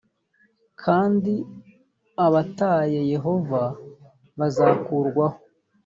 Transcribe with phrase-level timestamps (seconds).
[0.81, 1.33] kandi
[2.25, 3.61] abataye yehova
[4.37, 5.37] bazakurwaho